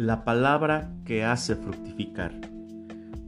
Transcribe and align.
La 0.00 0.24
palabra 0.24 0.94
que 1.04 1.24
hace 1.24 1.56
fructificar. 1.56 2.32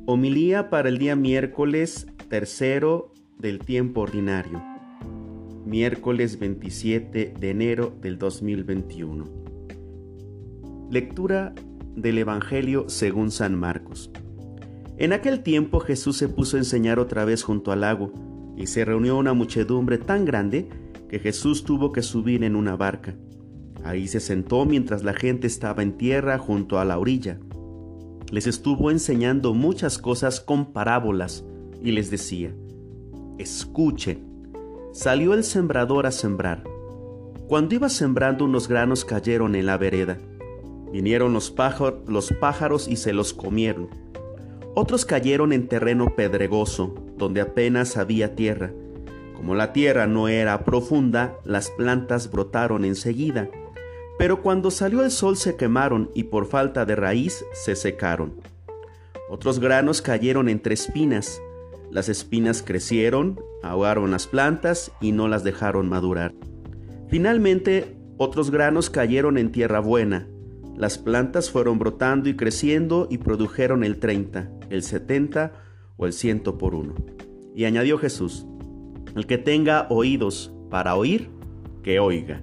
Homilía 0.06 0.70
para 0.70 0.88
el 0.88 0.96
día 0.96 1.14
miércoles 1.14 2.06
tercero 2.30 3.12
del 3.36 3.58
tiempo 3.58 4.00
ordinario. 4.00 4.62
Miércoles 5.66 6.38
27 6.38 7.34
de 7.38 7.50
enero 7.50 7.94
del 8.00 8.16
2021. 8.16 9.26
Lectura 10.90 11.52
del 11.94 12.16
Evangelio 12.16 12.88
según 12.88 13.30
San 13.30 13.54
Marcos. 13.54 14.10
En 14.96 15.12
aquel 15.12 15.42
tiempo 15.42 15.78
Jesús 15.78 16.16
se 16.16 16.30
puso 16.30 16.56
a 16.56 16.60
enseñar 16.60 16.98
otra 16.98 17.26
vez 17.26 17.42
junto 17.42 17.70
al 17.70 17.82
lago, 17.82 18.14
y 18.56 18.66
se 18.66 18.86
reunió 18.86 19.18
una 19.18 19.34
muchedumbre 19.34 19.98
tan 19.98 20.24
grande 20.24 20.70
que 21.10 21.18
Jesús 21.18 21.64
tuvo 21.64 21.92
que 21.92 22.00
subir 22.00 22.42
en 22.44 22.56
una 22.56 22.76
barca 22.76 23.14
Ahí 23.84 24.06
se 24.06 24.20
sentó 24.20 24.64
mientras 24.64 25.02
la 25.02 25.12
gente 25.12 25.46
estaba 25.46 25.82
en 25.82 25.92
tierra 25.96 26.38
junto 26.38 26.78
a 26.78 26.84
la 26.84 26.98
orilla. 26.98 27.38
Les 28.30 28.46
estuvo 28.46 28.90
enseñando 28.90 29.54
muchas 29.54 29.98
cosas 29.98 30.40
con 30.40 30.72
parábolas 30.72 31.44
y 31.82 31.90
les 31.90 32.10
decía, 32.10 32.54
escuchen, 33.38 34.46
salió 34.92 35.34
el 35.34 35.44
sembrador 35.44 36.06
a 36.06 36.12
sembrar. 36.12 36.62
Cuando 37.48 37.74
iba 37.74 37.88
sembrando 37.88 38.44
unos 38.44 38.68
granos 38.68 39.04
cayeron 39.04 39.54
en 39.54 39.66
la 39.66 39.76
vereda. 39.76 40.18
Vinieron 40.92 41.32
los, 41.32 41.54
los 42.06 42.32
pájaros 42.40 42.86
y 42.86 42.96
se 42.96 43.12
los 43.12 43.34
comieron. 43.34 43.88
Otros 44.74 45.04
cayeron 45.04 45.52
en 45.52 45.68
terreno 45.68 46.14
pedregoso, 46.14 46.94
donde 47.18 47.40
apenas 47.40 47.96
había 47.96 48.34
tierra. 48.34 48.72
Como 49.34 49.54
la 49.54 49.72
tierra 49.72 50.06
no 50.06 50.28
era 50.28 50.64
profunda, 50.64 51.36
las 51.44 51.70
plantas 51.70 52.30
brotaron 52.30 52.84
enseguida 52.84 53.50
pero 54.22 54.40
cuando 54.40 54.70
salió 54.70 55.02
el 55.02 55.10
sol 55.10 55.36
se 55.36 55.56
quemaron 55.56 56.08
y 56.14 56.22
por 56.22 56.46
falta 56.46 56.84
de 56.84 56.94
raíz 56.94 57.44
se 57.54 57.74
secaron. 57.74 58.34
Otros 59.28 59.58
granos 59.58 60.00
cayeron 60.00 60.48
entre 60.48 60.74
espinas. 60.74 61.42
Las 61.90 62.08
espinas 62.08 62.62
crecieron, 62.62 63.40
ahogaron 63.64 64.12
las 64.12 64.28
plantas 64.28 64.92
y 65.00 65.10
no 65.10 65.26
las 65.26 65.42
dejaron 65.42 65.88
madurar. 65.88 66.32
Finalmente, 67.08 67.96
otros 68.16 68.52
granos 68.52 68.90
cayeron 68.90 69.38
en 69.38 69.50
tierra 69.50 69.80
buena. 69.80 70.28
Las 70.76 70.98
plantas 70.98 71.50
fueron 71.50 71.80
brotando 71.80 72.28
y 72.28 72.36
creciendo 72.36 73.08
y 73.10 73.18
produjeron 73.18 73.82
el 73.82 73.98
30, 73.98 74.52
el 74.70 74.84
70 74.84 75.52
o 75.96 76.06
el 76.06 76.12
100 76.12 76.42
por 76.42 76.76
uno. 76.76 76.94
Y 77.56 77.64
añadió 77.64 77.98
Jesús, 77.98 78.46
el 79.16 79.26
que 79.26 79.38
tenga 79.38 79.88
oídos 79.90 80.52
para 80.70 80.94
oír, 80.94 81.28
que 81.82 81.98
oiga. 81.98 82.40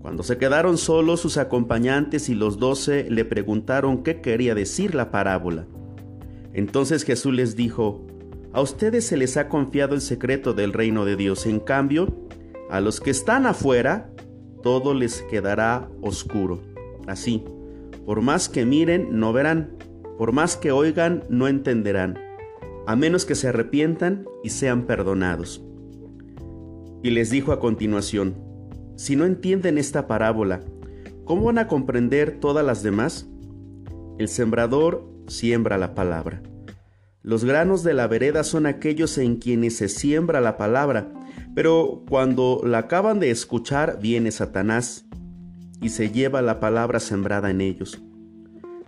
Cuando 0.00 0.22
se 0.22 0.38
quedaron 0.38 0.78
solos 0.78 1.20
sus 1.20 1.36
acompañantes 1.38 2.28
y 2.28 2.34
los 2.34 2.58
doce 2.58 3.10
le 3.10 3.24
preguntaron 3.24 4.02
qué 4.02 4.20
quería 4.20 4.54
decir 4.54 4.94
la 4.94 5.10
parábola. 5.10 5.66
Entonces 6.52 7.04
Jesús 7.04 7.34
les 7.34 7.56
dijo, 7.56 8.06
a 8.52 8.60
ustedes 8.60 9.06
se 9.06 9.16
les 9.16 9.36
ha 9.36 9.48
confiado 9.48 9.94
el 9.94 10.00
secreto 10.00 10.54
del 10.54 10.72
reino 10.72 11.04
de 11.04 11.16
Dios, 11.16 11.46
en 11.46 11.60
cambio, 11.60 12.28
a 12.70 12.80
los 12.80 13.00
que 13.00 13.10
están 13.10 13.46
afuera, 13.46 14.10
todo 14.62 14.94
les 14.94 15.22
quedará 15.22 15.88
oscuro. 16.00 16.60
Así, 17.06 17.44
por 18.06 18.22
más 18.22 18.48
que 18.48 18.64
miren, 18.64 19.18
no 19.18 19.32
verán, 19.32 19.76
por 20.16 20.32
más 20.32 20.56
que 20.56 20.72
oigan, 20.72 21.24
no 21.28 21.46
entenderán, 21.48 22.18
a 22.86 22.96
menos 22.96 23.24
que 23.24 23.34
se 23.34 23.48
arrepientan 23.48 24.26
y 24.42 24.50
sean 24.50 24.86
perdonados. 24.86 25.62
Y 27.02 27.10
les 27.10 27.30
dijo 27.30 27.52
a 27.52 27.60
continuación, 27.60 28.47
si 28.98 29.14
no 29.14 29.26
entienden 29.26 29.78
esta 29.78 30.08
parábola, 30.08 30.60
¿cómo 31.24 31.44
van 31.44 31.58
a 31.58 31.68
comprender 31.68 32.40
todas 32.40 32.66
las 32.66 32.82
demás? 32.82 33.28
El 34.18 34.26
sembrador 34.26 35.08
siembra 35.28 35.78
la 35.78 35.94
palabra. 35.94 36.42
Los 37.22 37.44
granos 37.44 37.84
de 37.84 37.94
la 37.94 38.08
vereda 38.08 38.42
son 38.42 38.66
aquellos 38.66 39.16
en 39.18 39.36
quienes 39.36 39.76
se 39.76 39.88
siembra 39.88 40.40
la 40.40 40.56
palabra, 40.56 41.12
pero 41.54 42.02
cuando 42.08 42.60
la 42.64 42.78
acaban 42.78 43.20
de 43.20 43.30
escuchar 43.30 44.00
viene 44.02 44.32
Satanás 44.32 45.04
y 45.80 45.90
se 45.90 46.10
lleva 46.10 46.42
la 46.42 46.58
palabra 46.58 46.98
sembrada 46.98 47.50
en 47.50 47.60
ellos. 47.60 48.02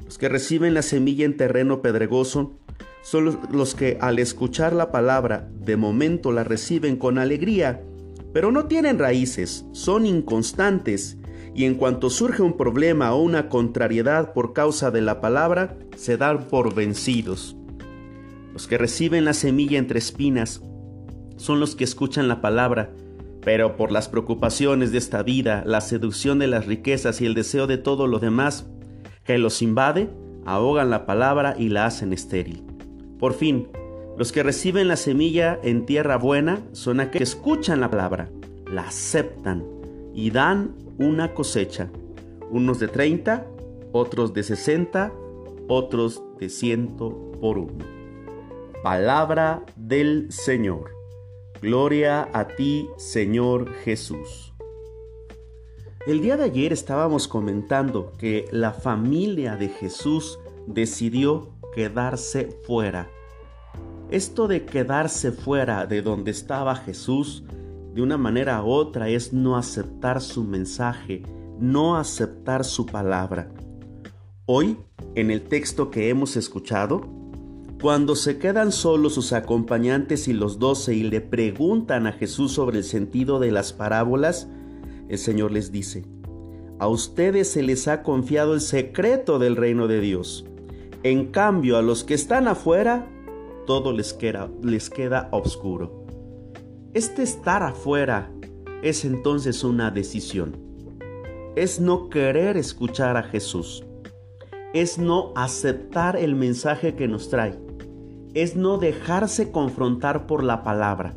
Los 0.04 0.18
que 0.18 0.28
reciben 0.28 0.74
la 0.74 0.82
semilla 0.82 1.24
en 1.24 1.36
terreno 1.36 1.82
pedregoso 1.82 2.58
son 3.02 3.38
los 3.52 3.76
que 3.76 3.96
al 4.00 4.18
escuchar 4.18 4.72
la 4.72 4.90
palabra 4.90 5.48
de 5.54 5.76
momento 5.76 6.32
la 6.32 6.42
reciben 6.42 6.96
con 6.96 7.16
alegría, 7.16 7.84
pero 8.32 8.52
no 8.52 8.66
tienen 8.66 8.98
raíces, 8.98 9.66
son 9.72 10.06
inconstantes, 10.06 11.18
y 11.54 11.64
en 11.64 11.74
cuanto 11.74 12.10
surge 12.10 12.42
un 12.42 12.56
problema 12.56 13.12
o 13.12 13.22
una 13.22 13.48
contrariedad 13.48 14.32
por 14.32 14.52
causa 14.52 14.90
de 14.90 15.00
la 15.00 15.20
palabra, 15.20 15.76
se 15.96 16.16
dan 16.16 16.44
por 16.44 16.74
vencidos. 16.74 17.56
Los 18.52 18.66
que 18.66 18.78
reciben 18.78 19.24
la 19.24 19.34
semilla 19.34 19.78
entre 19.78 19.98
espinas 19.98 20.62
son 21.36 21.60
los 21.60 21.74
que 21.74 21.84
escuchan 21.84 22.28
la 22.28 22.40
palabra, 22.40 22.92
pero 23.42 23.76
por 23.76 23.90
las 23.90 24.08
preocupaciones 24.08 24.92
de 24.92 24.98
esta 24.98 25.22
vida, 25.22 25.62
la 25.66 25.80
seducción 25.80 26.38
de 26.38 26.46
las 26.46 26.66
riquezas 26.66 27.20
y 27.20 27.26
el 27.26 27.34
deseo 27.34 27.66
de 27.66 27.78
todo 27.78 28.06
lo 28.06 28.18
demás 28.18 28.66
que 29.24 29.38
los 29.38 29.62
invade, 29.62 30.10
ahogan 30.44 30.90
la 30.90 31.06
palabra 31.06 31.54
y 31.58 31.68
la 31.68 31.86
hacen 31.86 32.12
estéril. 32.12 32.64
Por 33.18 33.34
fin, 33.34 33.68
los 34.20 34.32
que 34.32 34.42
reciben 34.42 34.86
la 34.86 34.96
semilla 34.96 35.58
en 35.62 35.86
tierra 35.86 36.18
buena 36.18 36.60
son 36.72 37.00
aquellos 37.00 37.34
que 37.34 37.38
escuchan 37.38 37.80
la 37.80 37.90
palabra, 37.90 38.28
la 38.70 38.82
aceptan 38.82 39.64
y 40.12 40.30
dan 40.30 40.74
una 40.98 41.32
cosecha. 41.32 41.90
Unos 42.50 42.78
de 42.80 42.88
30, 42.88 43.46
otros 43.92 44.34
de 44.34 44.42
60, 44.42 45.10
otros 45.68 46.22
de 46.38 46.50
100 46.50 46.96
por 46.98 47.56
uno. 47.56 47.82
Palabra 48.82 49.64
del 49.74 50.30
Señor. 50.30 50.90
Gloria 51.62 52.28
a 52.34 52.46
ti, 52.46 52.90
Señor 52.98 53.72
Jesús. 53.72 54.52
El 56.06 56.20
día 56.20 56.36
de 56.36 56.44
ayer 56.44 56.74
estábamos 56.74 57.26
comentando 57.26 58.12
que 58.18 58.44
la 58.50 58.74
familia 58.74 59.56
de 59.56 59.70
Jesús 59.70 60.38
decidió 60.66 61.54
quedarse 61.74 62.50
fuera 62.66 63.08
esto 64.10 64.48
de 64.48 64.64
quedarse 64.64 65.32
fuera 65.32 65.86
de 65.86 66.02
donde 66.02 66.30
estaba 66.30 66.74
Jesús 66.76 67.44
de 67.94 68.02
una 68.02 68.16
manera 68.16 68.62
u 68.62 68.70
otra 68.70 69.08
es 69.08 69.32
no 69.32 69.56
aceptar 69.56 70.20
su 70.20 70.44
mensaje, 70.44 71.22
no 71.58 71.96
aceptar 71.96 72.64
su 72.64 72.86
palabra. 72.86 73.50
Hoy, 74.46 74.76
en 75.14 75.30
el 75.30 75.42
texto 75.42 75.90
que 75.90 76.08
hemos 76.08 76.36
escuchado, 76.36 77.02
cuando 77.80 78.14
se 78.14 78.38
quedan 78.38 78.72
solos 78.72 79.14
sus 79.14 79.32
acompañantes 79.32 80.28
y 80.28 80.32
los 80.32 80.58
doce 80.58 80.94
y 80.94 81.02
le 81.02 81.20
preguntan 81.20 82.06
a 82.06 82.12
Jesús 82.12 82.52
sobre 82.52 82.78
el 82.78 82.84
sentido 82.84 83.40
de 83.40 83.50
las 83.50 83.72
parábolas, 83.72 84.48
el 85.08 85.18
Señor 85.18 85.50
les 85.50 85.72
dice, 85.72 86.04
a 86.78 86.88
ustedes 86.88 87.50
se 87.50 87.62
les 87.62 87.88
ha 87.88 88.02
confiado 88.02 88.54
el 88.54 88.60
secreto 88.60 89.38
del 89.38 89.56
reino 89.56 89.88
de 89.88 90.00
Dios. 90.00 90.46
En 91.02 91.26
cambio, 91.26 91.76
a 91.76 91.82
los 91.82 92.04
que 92.04 92.14
están 92.14 92.48
afuera, 92.48 93.08
todo 93.70 93.92
les 93.92 94.12
queda, 94.12 94.50
les 94.64 94.90
queda 94.90 95.28
oscuro. 95.30 96.04
Este 96.92 97.22
estar 97.22 97.62
afuera 97.62 98.28
es 98.82 99.04
entonces 99.04 99.62
una 99.62 99.92
decisión. 99.92 100.56
Es 101.54 101.78
no 101.78 102.08
querer 102.08 102.56
escuchar 102.56 103.16
a 103.16 103.22
Jesús. 103.22 103.86
Es 104.74 104.98
no 104.98 105.32
aceptar 105.36 106.16
el 106.16 106.34
mensaje 106.34 106.96
que 106.96 107.06
nos 107.06 107.30
trae. 107.30 107.60
Es 108.34 108.56
no 108.56 108.76
dejarse 108.76 109.52
confrontar 109.52 110.26
por 110.26 110.42
la 110.42 110.64
palabra. 110.64 111.14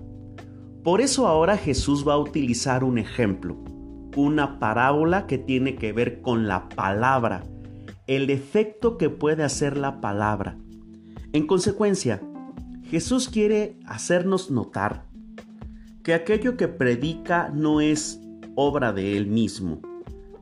Por 0.84 1.02
eso 1.02 1.26
ahora 1.26 1.58
Jesús 1.58 2.08
va 2.08 2.14
a 2.14 2.20
utilizar 2.20 2.84
un 2.84 3.00
ejemplo, 3.00 3.58
una 4.16 4.60
parábola 4.60 5.26
que 5.26 5.40
tiene 5.40 5.74
que 5.74 5.92
ver 5.92 6.22
con 6.22 6.48
la 6.48 6.70
palabra, 6.70 7.46
el 8.06 8.30
efecto 8.30 9.00
que 9.00 9.10
puede 9.10 9.42
hacer 9.42 9.76
la 9.76 10.02
palabra. 10.02 10.60
En 11.32 11.48
consecuencia, 11.48 12.22
Jesús 12.94 13.28
quiere 13.28 13.76
hacernos 13.88 14.52
notar 14.52 15.08
que 16.04 16.14
aquello 16.14 16.58
que 16.58 16.68
predica 16.68 17.50
no 17.50 17.82
es 17.82 18.22
obra 18.54 18.94
de 18.94 19.18
Él 19.18 19.26
mismo, 19.26 19.82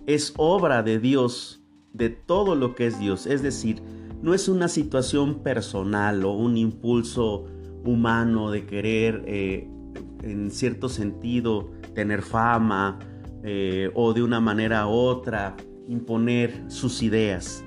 es 0.05 0.33
obra 0.35 0.83
de 0.83 0.99
Dios, 0.99 1.63
de 1.93 2.09
todo 2.09 2.55
lo 2.55 2.75
que 2.75 2.87
es 2.87 2.99
Dios. 2.99 3.25
Es 3.25 3.41
decir, 3.41 3.81
no 4.21 4.33
es 4.33 4.49
una 4.49 4.67
situación 4.67 5.43
personal 5.43 6.25
o 6.25 6.33
un 6.33 6.57
impulso 6.57 7.45
humano 7.85 8.51
de 8.51 8.65
querer, 8.65 9.23
eh, 9.27 9.69
en 10.21 10.51
cierto 10.51 10.89
sentido, 10.89 11.71
tener 11.95 12.21
fama 12.21 12.99
eh, 13.45 13.91
o 13.93 14.11
de 14.11 14.23
una 14.23 14.41
manera 14.41 14.87
u 14.87 14.91
otra 14.91 15.55
imponer 15.87 16.65
sus 16.67 17.01
ideas. 17.01 17.63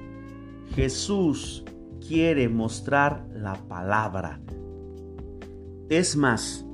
Jesús 0.74 1.64
quiere 2.06 2.50
mostrar 2.50 3.26
la 3.34 3.54
palabra, 3.54 4.42
es 5.88 6.16
más, 6.16 6.64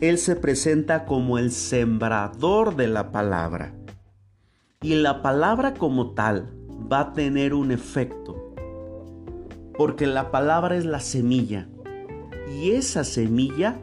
Él 0.00 0.18
se 0.18 0.36
presenta 0.36 1.04
como 1.04 1.38
el 1.38 1.50
sembrador 1.50 2.76
de 2.76 2.88
la 2.88 3.10
palabra. 3.10 3.74
Y 4.82 4.94
la 4.94 5.22
palabra 5.22 5.74
como 5.74 6.12
tal 6.12 6.54
va 6.90 7.00
a 7.00 7.12
tener 7.12 7.54
un 7.54 7.72
efecto. 7.72 8.54
Porque 9.76 10.06
la 10.06 10.30
palabra 10.30 10.76
es 10.76 10.84
la 10.84 11.00
semilla. 11.00 11.68
Y 12.52 12.70
esa 12.72 13.04
semilla 13.04 13.80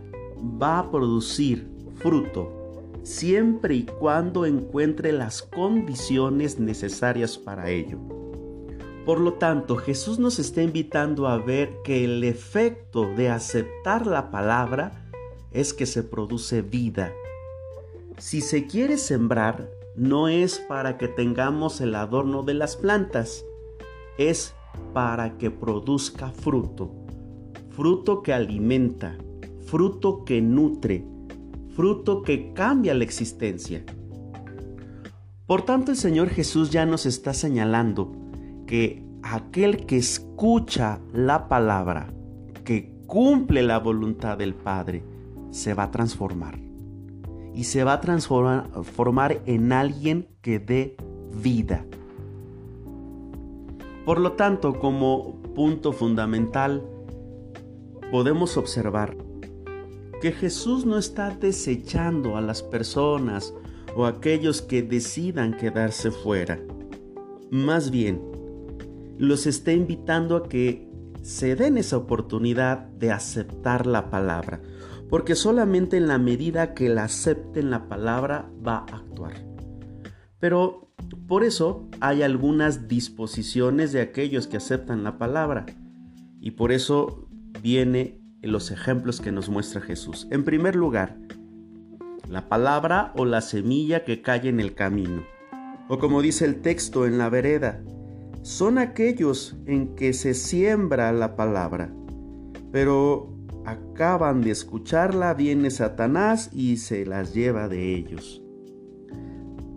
va 0.62 0.80
a 0.80 0.92
producir 0.92 1.70
fruto 1.96 2.66
siempre 3.04 3.76
y 3.76 3.84
cuando 3.84 4.46
encuentre 4.46 5.12
las 5.12 5.42
condiciones 5.42 6.60
necesarias 6.60 7.38
para 7.38 7.70
ello. 7.70 8.15
Por 9.06 9.20
lo 9.20 9.34
tanto, 9.34 9.76
Jesús 9.76 10.18
nos 10.18 10.40
está 10.40 10.64
invitando 10.64 11.28
a 11.28 11.38
ver 11.38 11.78
que 11.84 12.04
el 12.04 12.24
efecto 12.24 13.06
de 13.16 13.30
aceptar 13.30 14.08
la 14.08 14.32
palabra 14.32 15.06
es 15.52 15.76
que 15.76 15.86
se 15.86 16.02
produce 16.02 16.64
vida. 16.64 17.14
Si 18.18 18.42
se 18.42 18.66
quiere 18.66 18.98
sembrar, 18.98 19.70
no 19.96 20.28
es 20.28 20.58
para 20.58 20.98
que 20.98 21.08
tengamos 21.08 21.82
el 21.82 21.94
adorno 21.94 22.42
de 22.42 22.56
las 22.56 22.76
plantas, 22.76 23.46
es 24.18 24.56
para 24.92 25.38
que 25.38 25.52
produzca 25.52 26.32
fruto, 26.32 26.92
fruto 27.70 28.24
que 28.24 28.34
alimenta, 28.34 29.18
fruto 29.68 30.26
que 30.26 30.42
nutre, 30.42 31.06
fruto 31.76 32.24
que 32.24 32.54
cambia 32.54 32.96
la 32.96 33.04
existencia. 33.04 33.86
Por 35.46 35.62
tanto, 35.62 35.92
el 35.92 35.98
Señor 35.98 36.30
Jesús 36.30 36.72
ya 36.72 36.88
nos 36.88 37.06
está 37.06 37.36
señalando 37.36 38.25
que 38.66 39.04
aquel 39.24 39.86
que 39.86 39.98
escucha 39.98 41.00
la 41.14 41.48
palabra, 41.48 42.14
que 42.64 42.94
cumple 43.08 43.64
la 43.64 43.80
voluntad 43.80 44.38
del 44.38 44.54
Padre, 44.54 45.04
se 45.52 45.74
va 45.74 45.84
a 45.84 45.92
transformar. 45.92 46.60
Y 47.54 47.64
se 47.64 47.84
va 47.84 47.94
a 47.94 48.02
transformar 48.02 49.42
en 49.46 49.72
alguien 49.72 50.28
que 50.42 50.60
dé 50.60 50.98
vida. 51.42 51.86
Por 54.06 54.20
lo 54.20 54.34
tanto, 54.34 54.80
como 54.80 55.42
punto 55.56 55.94
fundamental, 55.94 56.84
podemos 58.12 58.58
observar 58.58 59.16
que 60.22 60.32
Jesús 60.32 60.86
no 60.86 60.98
está 60.98 61.30
desechando 61.30 62.38
a 62.38 62.42
las 62.42 62.62
personas 62.62 63.54
o 63.96 64.06
a 64.06 64.10
aquellos 64.10 64.62
que 64.62 64.84
decidan 64.84 65.56
quedarse 65.56 66.12
fuera. 66.12 66.60
Más 67.50 67.90
bien, 67.90 68.22
los 69.18 69.48
está 69.48 69.72
invitando 69.72 70.36
a 70.36 70.50
que 70.50 70.90
se 71.22 71.56
den 71.56 71.78
esa 71.78 71.98
oportunidad 71.98 72.80
de 72.80 73.12
aceptar 73.12 73.88
la 73.88 74.10
palabra, 74.10 74.62
porque 75.10 75.36
solamente 75.36 75.98
en 75.98 76.08
la 76.08 76.18
medida 76.18 76.74
que 76.74 76.90
la 76.90 77.06
acepten 77.06 77.72
la 77.72 77.88
palabra 77.88 78.50
va 78.66 78.86
a 78.92 78.98
actuar. 78.98 79.34
Pero 80.40 80.92
por 81.28 81.44
eso 81.44 81.90
hay 82.00 82.22
algunas 82.22 82.88
disposiciones 82.88 83.92
de 83.92 84.02
aquellos 84.02 84.48
que 84.48 84.58
aceptan 84.58 85.04
la 85.04 85.18
palabra, 85.18 85.66
y 86.40 86.52
por 86.52 86.72
eso 86.72 87.28
viene 87.62 88.22
los 88.42 88.70
ejemplos 88.70 89.22
que 89.22 89.32
nos 89.32 89.50
muestra 89.50 89.82
Jesús. 89.82 90.28
En 90.30 90.44
primer 90.44 90.76
lugar, 90.76 91.18
la 92.30 92.48
palabra 92.48 93.14
o 93.16 93.26
la 93.26 93.42
semilla 93.42 94.04
que 94.04 94.22
cae 94.22 94.50
en 94.50 94.60
el 94.60 94.76
camino, 94.76 95.24
o 95.88 95.98
como 95.98 96.22
dice 96.22 96.46
el 96.46 96.62
texto 96.62 97.08
en 97.08 97.18
la 97.18 97.30
vereda, 97.30 97.84
son 98.46 98.78
aquellos 98.78 99.56
en 99.66 99.96
que 99.96 100.14
se 100.14 100.36
siembra 100.36 101.12
la 101.12 101.36
palabra, 101.36 101.92
pero 102.72 103.34
acaban 103.66 104.42
de 104.42 104.52
escucharla, 104.52 105.34
viene 105.34 105.72
Satanás 105.72 106.52
y 106.54 106.78
se 106.78 107.08
las 107.08 107.34
lleva 107.34 107.68
de 107.68 107.96
ellos. 107.96 108.44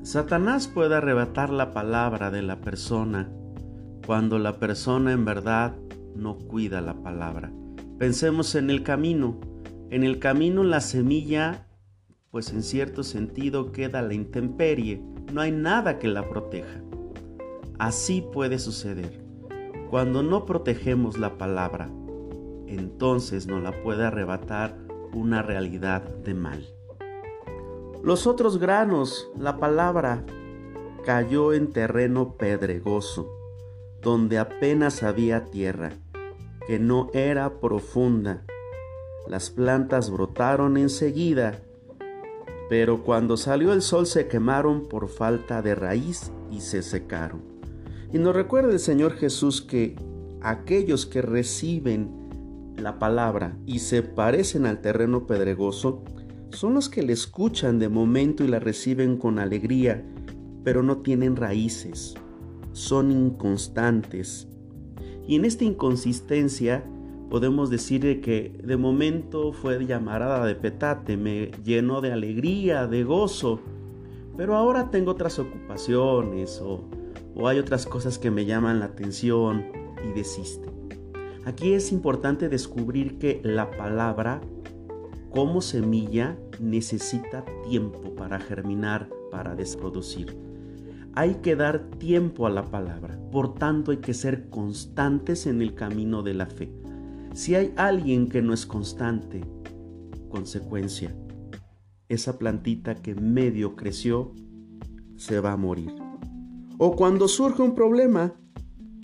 Satanás 0.03 0.69
puede 0.69 0.97
arrebatar 0.97 1.49
la 1.49 1.73
palabra 1.73 2.31
de 2.31 2.43
la 2.43 2.61
persona 2.61 3.32
cuando 4.05 4.38
la 4.38 4.59
persona 4.59 5.12
en 5.12 5.25
verdad 5.25 5.75
no 6.14 6.37
cuida 6.37 6.82
la 6.82 7.03
palabra. 7.03 7.50
Pensemos 7.99 8.55
en 8.55 8.69
el 8.69 8.82
camino. 8.82 9.41
En 9.88 10.05
el 10.05 10.19
camino 10.19 10.62
la 10.62 10.82
semilla, 10.82 11.67
pues 12.31 12.53
en 12.53 12.62
cierto 12.62 13.03
sentido 13.03 13.73
queda 13.73 14.03
la 14.03 14.12
intemperie, 14.12 15.03
no 15.32 15.41
hay 15.41 15.53
nada 15.53 15.99
que 15.99 16.09
la 16.09 16.29
proteja. 16.29 16.82
Así 17.79 18.23
puede 18.23 18.59
suceder. 18.59 19.21
Cuando 19.89 20.23
no 20.23 20.47
protegemos 20.47 21.17
la 21.17 21.39
palabra, 21.39 21.89
entonces 22.67 23.47
nos 23.47 23.63
la 23.63 23.83
puede 23.83 24.05
arrebatar 24.05 24.77
una 25.13 25.43
realidad 25.43 26.03
de 26.03 26.35
mal. 26.35 26.67
Los 28.03 28.27
otros 28.27 28.59
granos, 28.59 29.31
la 29.39 29.59
palabra, 29.59 30.25
cayó 31.05 31.53
en 31.53 31.73
terreno 31.73 32.35
pedregoso, 32.35 33.31
donde 34.03 34.39
apenas 34.39 35.03
había 35.03 35.47
tierra, 35.47 35.93
que 36.67 36.79
no 36.79 37.11
era 37.15 37.61
profunda. 37.61 38.45
Las 39.27 39.51
plantas 39.51 40.11
brotaron 40.11 40.77
enseguida, 40.77 41.61
pero 42.69 43.03
cuando 43.05 43.37
salió 43.37 43.73
el 43.73 43.83
sol 43.83 44.07
se 44.07 44.29
quemaron 44.29 44.89
por 44.89 45.09
falta 45.09 45.63
de 45.63 45.75
raíz 45.75 46.33
y 46.51 46.61
se 46.61 46.83
secaron. 46.83 47.48
Y 48.13 48.19
nos 48.19 48.35
recuerda 48.35 48.73
el 48.73 48.79
Señor 48.79 49.13
Jesús 49.13 49.61
que 49.61 49.95
aquellos 50.41 51.05
que 51.05 51.21
reciben 51.21 52.09
la 52.77 52.99
palabra 52.99 53.57
y 53.67 53.81
se 53.81 54.03
parecen 54.03 54.65
al 54.65 54.81
terreno 54.81 55.27
pedregoso 55.27 56.03
son 56.51 56.75
los 56.75 56.89
que 56.89 57.03
le 57.03 57.13
escuchan 57.13 57.79
de 57.79 57.91
momento 57.91 58.45
y 58.45 58.49
la 58.49 58.61
reciben 58.61 59.19
con 59.19 59.39
alegría, 59.39 60.03
pero 60.65 60.83
no 60.83 60.99
tienen 60.99 61.37
raíces, 61.37 62.15
son 62.73 63.11
inconstantes. 63.11 64.49
Y 65.27 65.37
en 65.37 65.45
esta 65.45 65.65
inconsistencia 65.65 66.85
podemos 67.29 67.69
decir 67.69 68.23
que 68.23 68.59
de 68.65 68.77
momento 68.79 69.53
fue 69.53 69.85
llamarada 69.85 70.47
de 70.47 70.55
petate, 70.55 71.19
me 71.19 71.51
llenó 71.63 72.01
de 72.01 72.13
alegría, 72.13 72.87
de 72.87 73.05
gozo, 73.05 73.61
pero 74.39 74.57
ahora 74.57 74.91
tengo 74.91 75.11
otras 75.11 75.39
ocupaciones 75.39 76.59
o 76.63 76.85
o 77.38 77.46
hay 77.46 77.58
otras 77.58 77.87
cosas 77.87 78.19
que 78.19 78.31
me 78.31 78.44
llaman 78.44 78.81
la 78.81 78.87
atención 78.87 79.67
y 80.05 80.12
desiste. 80.12 80.69
Aquí 81.44 81.73
es 81.73 81.93
importante 81.93 82.49
descubrir 82.49 83.19
que 83.19 83.40
la 83.44 83.70
palabra 83.70 84.40
como 85.31 85.61
semilla 85.61 86.37
necesita 86.61 87.44
tiempo 87.69 88.14
para 88.17 88.40
germinar, 88.40 89.08
para 89.31 89.54
desproducir. 89.54 90.37
Hay 91.14 91.37
que 91.37 91.57
dar 91.57 91.90
tiempo 91.99 92.47
a 92.47 92.50
la 92.50 92.64
palabra, 92.64 93.18
por 93.30 93.54
tanto 93.54 93.92
hay 93.92 93.99
que 93.99 94.14
ser 94.14 94.50
constantes 94.50 95.47
en 95.47 95.62
el 95.62 95.75
camino 95.75 96.23
de 96.23 96.35
la 96.35 96.47
fe. 96.47 96.73
Si 97.35 97.54
hay 97.54 97.73
alguien 97.76 98.28
que 98.28 98.42
no 98.42 98.52
es 98.52 98.66
constante, 98.66 99.42
consecuencia, 100.28 101.14
esa 102.09 102.38
plantita 102.38 102.97
que 102.97 103.14
medio 103.14 103.76
creció 103.76 104.33
se 105.16 105.40
va 105.40 105.52
a 105.52 105.57
morir 105.57 106.08
o 106.78 106.94
cuando 106.94 107.28
surge 107.28 107.61
un 107.61 107.75
problema 107.75 108.35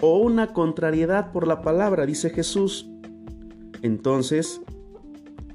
o 0.01 0.19
una 0.19 0.53
contrariedad 0.53 1.33
por 1.33 1.47
la 1.47 1.61
palabra, 1.61 2.07
dice 2.07 2.31
Jesús, 2.31 2.89
entonces 3.83 4.61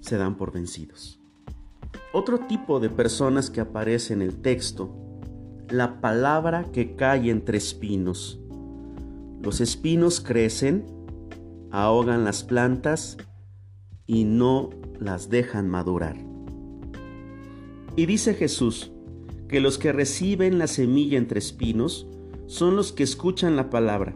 se 0.02 0.18
dan 0.18 0.36
por 0.36 0.52
vencidos. 0.52 1.20
Otro 2.14 2.40
tipo 2.40 2.80
de 2.80 2.90
personas 2.90 3.50
que 3.50 3.62
aparece 3.62 4.14
en 4.14 4.22
el 4.22 4.42
texto, 4.42 4.94
la 5.70 6.02
palabra 6.02 6.66
que 6.72 6.96
cae 6.96 7.30
entre 7.30 7.58
espinos. 7.58 8.40
Los 9.42 9.62
espinos 9.62 10.20
crecen, 10.20 10.86
ahogan 11.72 12.26
las 12.26 12.44
plantas 12.44 13.18
y 14.08 14.26
no 14.26 14.72
las 15.00 15.30
dejan 15.30 15.70
madurar. 15.70 16.18
Y 17.96 18.06
dice 18.06 18.34
Jesús, 18.34 18.92
que 19.48 19.60
los 19.60 19.78
que 19.78 19.92
reciben 19.92 20.58
la 20.58 20.68
semilla 20.68 21.18
entre 21.18 21.40
espinos 21.40 22.08
son 22.50 22.76
los 22.76 22.92
que 22.92 23.04
escuchan 23.04 23.56
la 23.56 23.70
palabra, 23.70 24.16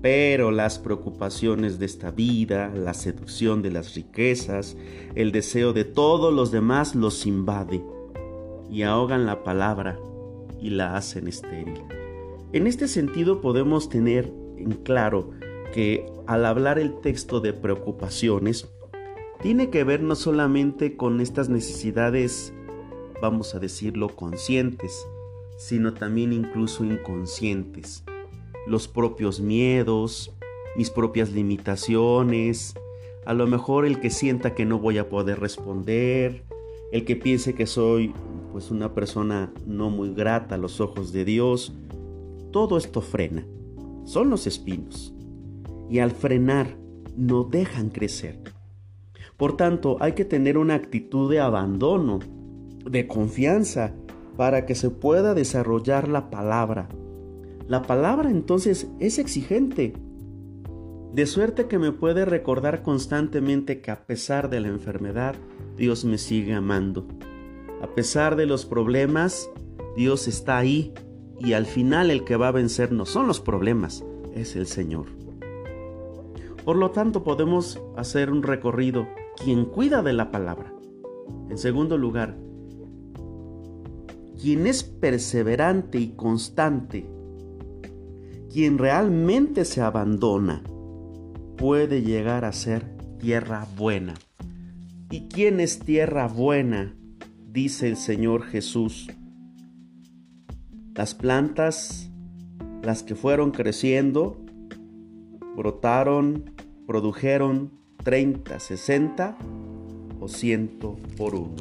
pero 0.00 0.50
las 0.50 0.78
preocupaciones 0.78 1.78
de 1.78 1.84
esta 1.84 2.10
vida, 2.10 2.72
la 2.74 2.94
seducción 2.94 3.60
de 3.60 3.70
las 3.70 3.94
riquezas, 3.94 4.78
el 5.14 5.30
deseo 5.30 5.74
de 5.74 5.84
todos 5.84 6.32
los 6.32 6.50
demás 6.50 6.94
los 6.94 7.26
invade 7.26 7.84
y 8.70 8.80
ahogan 8.80 9.26
la 9.26 9.44
palabra 9.44 10.00
y 10.58 10.70
la 10.70 10.96
hacen 10.96 11.28
estéril. 11.28 11.82
En 12.54 12.66
este 12.66 12.88
sentido 12.88 13.42
podemos 13.42 13.90
tener 13.90 14.32
en 14.56 14.72
claro 14.72 15.32
que 15.74 16.06
al 16.26 16.46
hablar 16.46 16.78
el 16.78 16.98
texto 17.00 17.40
de 17.40 17.52
preocupaciones, 17.52 18.70
tiene 19.42 19.68
que 19.68 19.84
ver 19.84 20.02
no 20.02 20.14
solamente 20.14 20.96
con 20.96 21.20
estas 21.20 21.50
necesidades 21.50 22.54
vamos 23.20 23.54
a 23.54 23.58
decirlo, 23.58 24.08
conscientes, 24.08 25.06
sino 25.56 25.94
también 25.94 26.32
incluso 26.32 26.84
inconscientes. 26.84 28.04
Los 28.66 28.88
propios 28.88 29.40
miedos, 29.40 30.32
mis 30.76 30.90
propias 30.90 31.30
limitaciones, 31.32 32.74
a 33.24 33.34
lo 33.34 33.46
mejor 33.46 33.86
el 33.86 34.00
que 34.00 34.10
sienta 34.10 34.54
que 34.54 34.64
no 34.64 34.78
voy 34.78 34.98
a 34.98 35.08
poder 35.08 35.40
responder, 35.40 36.44
el 36.92 37.04
que 37.04 37.16
piense 37.16 37.54
que 37.54 37.66
soy 37.66 38.12
pues 38.52 38.70
una 38.70 38.94
persona 38.94 39.52
no 39.66 39.90
muy 39.90 40.14
grata 40.14 40.54
a 40.54 40.58
los 40.58 40.80
ojos 40.80 41.12
de 41.12 41.24
Dios, 41.24 41.74
todo 42.52 42.78
esto 42.78 43.00
frena. 43.00 43.46
son 44.04 44.30
los 44.30 44.46
espinos. 44.46 45.12
Y 45.90 45.98
al 45.98 46.12
frenar, 46.12 46.76
no 47.16 47.44
dejan 47.44 47.90
crecer. 47.90 48.40
Por 49.36 49.56
tanto, 49.56 49.96
hay 50.00 50.12
que 50.12 50.24
tener 50.24 50.56
una 50.56 50.74
actitud 50.74 51.30
de 51.30 51.40
abandono, 51.40 52.20
de 52.84 53.06
confianza, 53.06 53.94
para 54.36 54.66
que 54.66 54.74
se 54.74 54.90
pueda 54.90 55.34
desarrollar 55.34 56.08
la 56.08 56.30
palabra. 56.30 56.88
La 57.68 57.82
palabra 57.82 58.30
entonces 58.30 58.88
es 59.00 59.18
exigente, 59.18 59.94
de 61.16 61.24
suerte 61.24 61.66
que 61.66 61.78
me 61.78 61.92
puede 61.92 62.26
recordar 62.26 62.82
constantemente 62.82 63.80
que 63.80 63.90
a 63.90 64.06
pesar 64.06 64.50
de 64.50 64.60
la 64.60 64.68
enfermedad, 64.68 65.34
Dios 65.74 66.04
me 66.04 66.18
sigue 66.18 66.52
amando. 66.52 67.06
A 67.80 67.86
pesar 67.94 68.36
de 68.36 68.44
los 68.44 68.66
problemas, 68.66 69.48
Dios 69.96 70.28
está 70.28 70.58
ahí 70.58 70.92
y 71.40 71.54
al 71.54 71.64
final 71.64 72.10
el 72.10 72.24
que 72.24 72.36
va 72.36 72.48
a 72.48 72.52
vencer 72.52 72.92
no 72.92 73.06
son 73.06 73.26
los 73.26 73.40
problemas, 73.40 74.04
es 74.34 74.56
el 74.56 74.66
Señor. 74.66 75.06
Por 76.66 76.76
lo 76.76 76.90
tanto, 76.90 77.24
podemos 77.24 77.80
hacer 77.96 78.30
un 78.30 78.42
recorrido. 78.42 79.08
Quien 79.42 79.64
cuida 79.64 80.02
de 80.02 80.12
la 80.12 80.30
palabra. 80.30 80.74
En 81.48 81.56
segundo 81.56 81.96
lugar, 81.96 82.36
quien 84.40 84.66
es 84.66 84.84
perseverante 84.84 85.98
y 85.98 86.08
constante, 86.08 87.06
quien 88.52 88.78
realmente 88.78 89.64
se 89.64 89.80
abandona, 89.80 90.62
puede 91.56 92.02
llegar 92.02 92.44
a 92.44 92.52
ser 92.52 92.84
tierra 93.18 93.66
buena. 93.76 94.14
¿Y 95.10 95.28
quién 95.28 95.60
es 95.60 95.78
tierra 95.78 96.28
buena? 96.28 96.94
Dice 97.50 97.88
el 97.88 97.96
Señor 97.96 98.42
Jesús. 98.42 99.08
Las 100.94 101.14
plantas, 101.14 102.10
las 102.82 103.02
que 103.02 103.14
fueron 103.14 103.50
creciendo, 103.50 104.44
brotaron, 105.56 106.50
produjeron 106.86 107.72
30, 108.04 108.60
60 108.60 109.38
o 110.20 110.28
100 110.28 110.78
por 111.16 111.34
uno. 111.34 111.56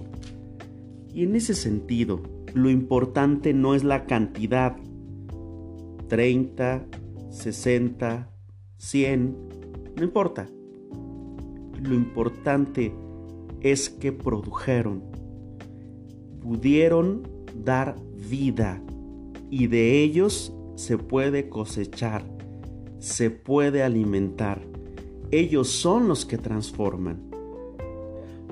Y 1.14 1.24
en 1.24 1.36
ese 1.36 1.54
sentido, 1.54 2.35
lo 2.56 2.70
importante 2.70 3.54
no 3.54 3.76
es 3.76 3.84
la 3.84 4.06
cantidad, 4.06 4.78
30, 6.08 6.86
60, 7.30 8.30
100, 8.78 9.38
no 9.98 10.04
importa. 10.04 10.48
Lo 11.82 11.94
importante 11.94 12.96
es 13.60 13.90
que 13.90 14.14
produjeron, 14.14 15.04
pudieron 16.42 17.28
dar 17.54 17.98
vida 18.30 18.82
y 19.50 19.68
de 19.68 20.02
ellos 20.02 20.56
se 20.76 20.98
puede 20.98 21.50
cosechar, 21.50 22.24
se 23.00 23.32
puede 23.32 23.84
alimentar. 23.84 24.62
Ellos 25.30 25.68
son 25.68 26.08
los 26.08 26.26
que 26.26 26.38
transforman. 26.38 27.20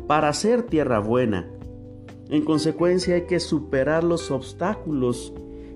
Para 0.07 0.33
ser 0.33 0.63
tierra 0.63 0.99
buena, 0.99 1.49
en 2.33 2.43
consecuencia 2.43 3.13
hay 3.13 3.27
que 3.27 3.39
superar 3.39 4.03
los 4.03 4.31
obstáculos 4.31 5.31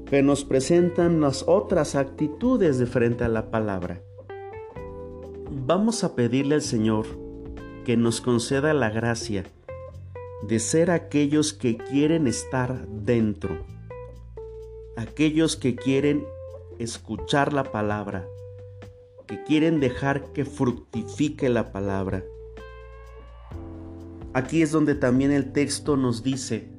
que 0.08 0.24
nos 0.24 0.44
presentan 0.44 1.22
las 1.22 1.44
otras 1.48 1.94
actitudes 1.94 2.80
de 2.80 2.88
frente 2.88 3.24
a 3.24 3.28
la 3.28 3.52
palabra. 3.52 4.02
Vamos 5.52 6.04
a 6.04 6.16
pedirle 6.16 6.56
al 6.56 6.64
Señor 6.64 7.06
que 7.86 7.96
nos 7.96 8.22
conceda 8.22 8.74
la 8.74 8.90
gracia 8.90 9.44
de 10.48 10.60
ser 10.60 10.90
aquellos 10.90 11.54
que 11.54 11.78
quieren 11.78 12.26
estar 12.26 12.88
dentro, 12.88 13.60
aquellos 14.96 15.58
que 15.58 15.76
quieren 15.76 16.26
escuchar 16.80 17.54
la 17.54 17.66
palabra, 17.66 18.28
que 19.28 19.44
quieren 19.44 19.80
dejar 19.80 20.34
que 20.34 20.44
fructifique 20.44 21.50
la 21.50 21.72
palabra. 21.72 22.24
Aquí 24.38 24.62
es 24.62 24.72
donde 24.72 24.94
también 24.94 25.32
el 25.32 25.52
texto 25.52 25.98
nos 25.98 26.22
dice, 26.22 26.70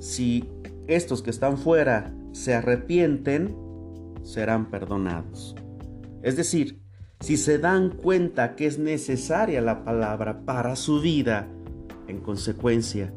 si 0.00 0.48
estos 0.88 1.22
que 1.22 1.30
están 1.30 1.56
fuera 1.56 2.12
se 2.32 2.54
arrepienten, 2.54 3.54
serán 4.24 4.68
perdonados. 4.68 5.54
Es 6.24 6.34
decir, 6.34 6.82
si 7.20 7.36
se 7.36 7.58
dan 7.58 7.90
cuenta 7.90 8.56
que 8.56 8.66
es 8.66 8.80
necesaria 8.80 9.60
la 9.60 9.84
palabra 9.84 10.44
para 10.44 10.74
su 10.74 11.00
vida, 11.00 11.46
en 12.08 12.18
consecuencia, 12.18 13.14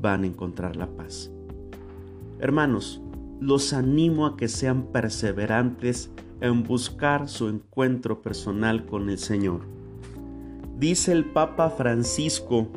van 0.00 0.24
a 0.24 0.26
encontrar 0.26 0.74
la 0.74 0.88
paz. 0.88 1.30
Hermanos, 2.40 3.00
los 3.40 3.72
animo 3.72 4.26
a 4.26 4.36
que 4.36 4.48
sean 4.48 4.90
perseverantes 4.90 6.10
en 6.40 6.64
buscar 6.64 7.28
su 7.28 7.50
encuentro 7.50 8.20
personal 8.20 8.84
con 8.84 9.10
el 9.10 9.18
Señor. 9.18 9.79
Dice 10.80 11.12
el 11.12 11.26
Papa 11.26 11.68
Francisco 11.68 12.68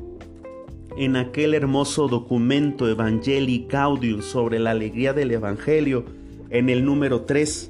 en 0.98 1.16
aquel 1.16 1.54
hermoso 1.54 2.10
documento 2.10 2.90
Evangelii 2.90 3.66
Gaudium 3.70 4.22
sobre 4.22 4.60
la 4.60 4.72
alegría 4.72 5.14
del 5.14 5.32
Evangelio, 5.32 6.04
en 6.50 6.68
el 6.68 6.84
número 6.84 7.22
3, 7.22 7.70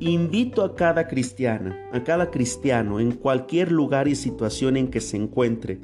Invito 0.00 0.64
a 0.64 0.74
cada 0.74 1.06
cristiana, 1.06 1.76
a 1.92 2.02
cada 2.02 2.30
cristiano, 2.30 2.98
en 2.98 3.12
cualquier 3.12 3.70
lugar 3.70 4.08
y 4.08 4.14
situación 4.14 4.78
en 4.78 4.88
que 4.88 5.02
se 5.02 5.18
encuentre, 5.18 5.80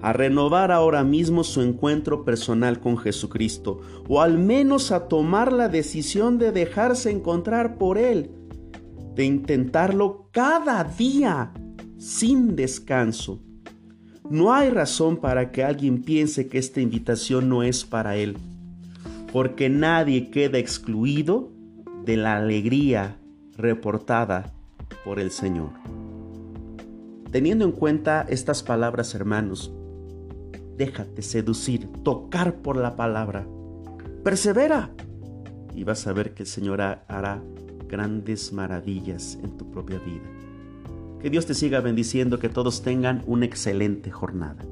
a 0.00 0.14
renovar 0.14 0.72
ahora 0.72 1.04
mismo 1.04 1.44
su 1.44 1.60
encuentro 1.60 2.24
personal 2.24 2.80
con 2.80 2.96
Jesucristo, 2.96 3.80
o 4.08 4.22
al 4.22 4.38
menos 4.38 4.92
a 4.92 5.08
tomar 5.08 5.52
la 5.52 5.68
decisión 5.68 6.38
de 6.38 6.52
dejarse 6.52 7.10
encontrar 7.10 7.76
por 7.76 7.98
Él, 7.98 8.30
de 9.14 9.26
intentarlo 9.26 10.30
cada 10.32 10.84
día, 10.84 11.52
sin 11.98 12.56
descanso. 12.56 13.40
No 14.28 14.52
hay 14.52 14.70
razón 14.70 15.18
para 15.18 15.52
que 15.52 15.62
alguien 15.62 16.02
piense 16.02 16.48
que 16.48 16.58
esta 16.58 16.80
invitación 16.80 17.48
no 17.48 17.62
es 17.62 17.84
para 17.84 18.16
Él, 18.16 18.36
porque 19.32 19.68
nadie 19.68 20.30
queda 20.30 20.58
excluido 20.58 21.52
de 22.04 22.16
la 22.16 22.36
alegría 22.36 23.16
reportada 23.56 24.52
por 25.04 25.20
el 25.20 25.30
Señor. 25.30 25.70
Teniendo 27.30 27.64
en 27.64 27.72
cuenta 27.72 28.26
estas 28.28 28.62
palabras, 28.62 29.14
hermanos, 29.14 29.72
déjate 30.76 31.22
seducir, 31.22 31.88
tocar 32.02 32.56
por 32.56 32.76
la 32.76 32.96
palabra. 32.96 33.46
Persevera 34.24 34.90
y 35.74 35.84
vas 35.84 36.06
a 36.06 36.12
ver 36.12 36.34
que 36.34 36.42
el 36.42 36.48
Señor 36.48 36.80
hará 36.80 37.42
grandes 37.88 38.52
maravillas 38.52 39.38
en 39.42 39.56
tu 39.56 39.70
propia 39.70 39.98
vida. 39.98 40.24
Que 41.26 41.30
Dios 41.30 41.44
te 41.44 41.54
siga 41.54 41.80
bendiciendo, 41.80 42.38
que 42.38 42.48
todos 42.48 42.82
tengan 42.82 43.24
una 43.26 43.46
excelente 43.46 44.12
jornada. 44.12 44.64